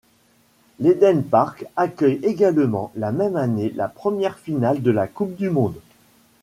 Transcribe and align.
L'Eden 0.79 1.23
Park 1.23 1.67
accueille 1.75 2.19
également 2.23 2.91
la 2.95 3.11
même 3.11 3.35
année 3.35 3.69
la 3.75 3.87
première 3.87 4.39
finale 4.39 4.81
de 4.81 4.95
coupe 5.13 5.35
du 5.35 5.51
monde. 5.51 5.75